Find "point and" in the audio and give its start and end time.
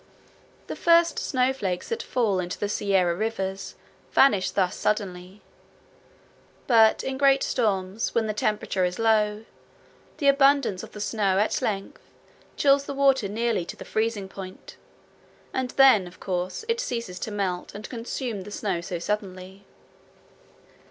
14.27-15.69